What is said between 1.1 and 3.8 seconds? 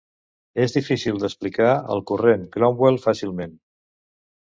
d'explicar el Corrent Cromwell fàcilment.